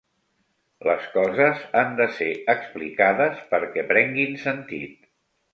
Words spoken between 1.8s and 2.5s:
han de ser